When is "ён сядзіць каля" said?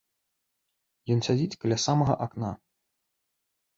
1.15-1.77